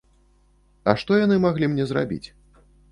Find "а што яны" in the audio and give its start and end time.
0.89-1.39